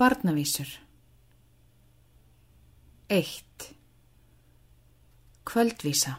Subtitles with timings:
[0.00, 0.68] Barnavísur
[3.08, 3.74] 1.
[5.44, 6.14] Kvöldvísa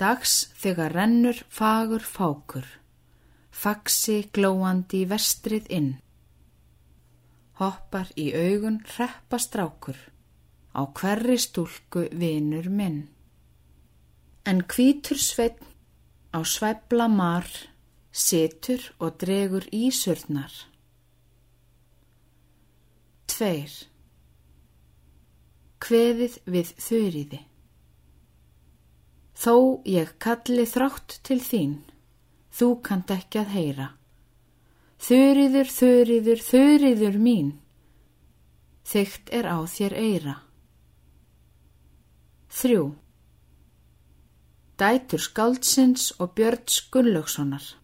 [0.00, 2.64] Dags þegar rennur fagur fákur,
[3.52, 5.90] faksi glóandi í vestrið inn.
[7.60, 10.00] Hoppar í augun hreppa strákur,
[10.72, 12.98] á hverri stúlku vinur minn.
[14.48, 15.68] En hvítur sveitn
[16.32, 17.52] á sveibla mar,
[18.08, 20.64] situr og dregur ísurnar.
[23.38, 23.70] Tveir.
[25.78, 27.38] Kveðið við þurriði.
[29.38, 29.54] Þó
[29.86, 31.76] ég kalli þrátt til þín,
[32.50, 33.88] þú kant ekki að heyra.
[34.98, 37.54] Þurriður, þurriður, þurriður mín,
[38.82, 40.36] þygt er á þér eira.
[42.58, 42.84] Þrjú.
[44.82, 47.74] Dætur skáldsins og Björns Gunnlaugssonar.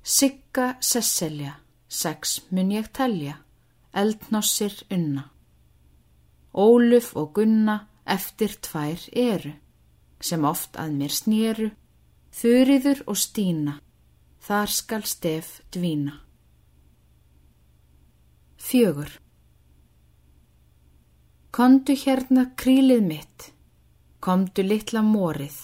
[0.00, 1.58] Sigga Sesselja,
[1.88, 3.42] sex mun ég telja,
[3.96, 5.30] eldnossir unna.
[6.52, 9.56] Óluf og Gunna eftir tvær eru
[10.20, 11.68] sem oft að mér snýru,
[12.32, 13.76] þurriður og stína,
[14.40, 16.16] þar skal stef dvína.
[18.56, 19.12] Fjögur.
[21.56, 23.50] Kondu hérna krílið mitt,
[24.20, 25.60] komdu litla morið,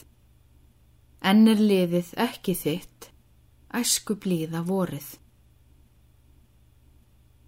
[1.21, 3.11] ennir liðið ekki þitt,
[3.77, 5.11] æsku blíða vorið.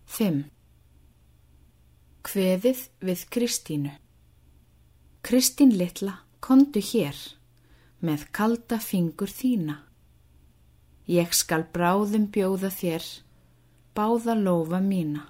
[0.05, 0.54] Fimm.
[2.25, 3.91] Kveðið við Kristínu.
[5.21, 7.19] Kristín litla Kondu hér
[8.01, 9.77] með kalda fingur þína.
[11.05, 13.05] Ég skal bráðum bjóða þér,
[13.93, 15.29] báða lofa mína.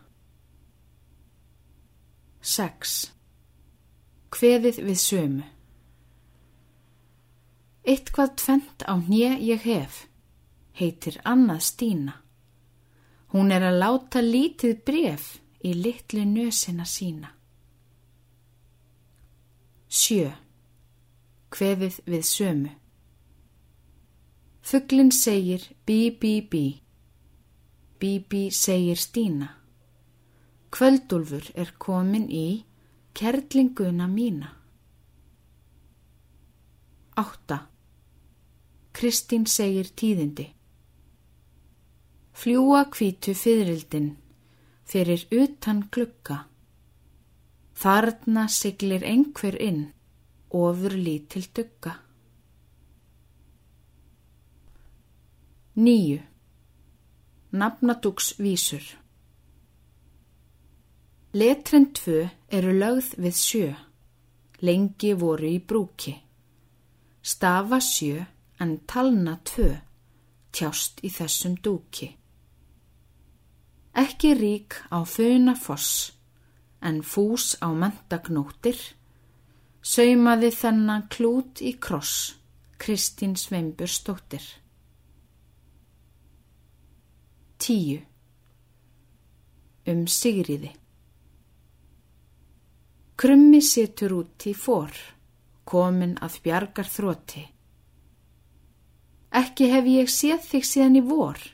[2.54, 2.96] 6.
[4.30, 5.52] Hveðið við sömu.
[7.82, 10.04] Eitt hvað tvent á hnje ég hef,
[10.78, 12.20] heitir annað Stína.
[13.34, 15.32] Hún er að láta lítið bref
[15.64, 17.32] í litlu nösina sína.
[19.88, 20.44] 7
[21.54, 22.72] kveðið við sömu.
[24.64, 26.64] Fugglin segir bí bí bí,
[28.00, 29.50] bí bí segir Stína.
[30.74, 32.64] Kvöldúlfur er komin í
[33.14, 34.50] kerlinguna mína.
[37.20, 37.60] 8.
[38.96, 40.48] Kristín segir tíðindi.
[42.34, 44.16] Fljúa kvítu fyririldin
[44.84, 46.44] fyrir utan glukka.
[47.74, 49.84] Þarna siglir einhver inn
[50.54, 51.94] ofur lítil dugga.
[55.74, 56.20] Níu.
[57.52, 58.84] Nafnadúks vísur.
[61.34, 63.70] Letren tvö eru lögð við sjö,
[64.62, 66.14] lengi voru í brúki.
[67.22, 68.22] Stafa sjö
[68.62, 69.72] en talna tvö,
[70.54, 72.12] tjást í þessum dúki.
[73.94, 76.12] Ekki rík á föna foss,
[76.82, 78.78] en fús á mentagnóttir,
[79.84, 82.38] Saumaði þennan klút í kross,
[82.80, 84.44] Kristín Sveinbjörn stóttir.
[87.60, 87.98] Tíu.
[89.84, 90.70] Um Sigriði.
[93.20, 94.96] Krummi setur út í fór,
[95.68, 97.44] komin að bjargar þróti.
[99.36, 101.44] Ekki hef ég séð þig síðan í vor,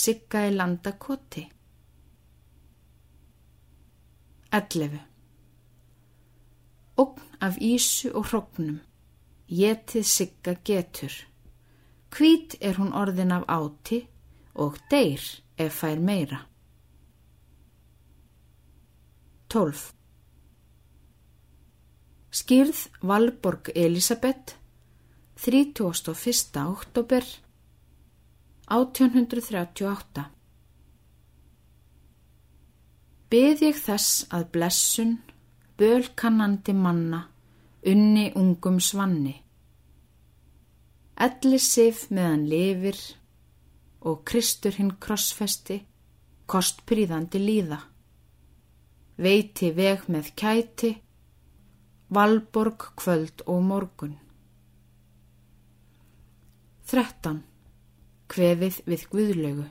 [0.00, 1.42] sigga í landakoti.
[4.58, 5.00] Ellefu.
[7.02, 8.78] Ogn af ísu og hróknum,
[9.48, 11.12] getið sigga getur.
[12.10, 14.00] Hvít er hún orðin af áti
[14.54, 15.22] og deyr
[15.56, 16.40] ef fær meira.
[19.50, 19.84] 12.
[22.30, 24.56] Skýrð Valborg Elisabeth
[25.40, 26.66] 31.
[26.66, 27.24] oktober
[28.70, 30.22] 1838
[33.30, 35.16] Beð ég þess að blessun
[35.80, 37.20] bölkannandi manna,
[37.82, 39.34] unni ungum svanni.
[41.26, 42.98] Elli sif meðan lifir
[44.06, 45.80] og Kristur hinn krossfesti,
[46.46, 47.82] kostpríðandi líða.
[49.18, 50.94] Veiti veg með kæti,
[52.14, 54.18] valborg kvöld og morgun.
[56.86, 57.49] 13.
[58.30, 59.66] Kvefið við Guðlögu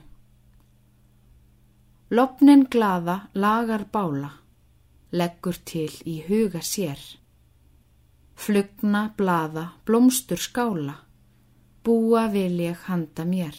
[2.12, 4.34] Lopnin glaða lagar bála
[5.10, 7.00] leggur til í huga sér.
[8.40, 10.94] Flugna, blaða, blómstur skála,
[11.84, 13.56] búa vil ég handa mér.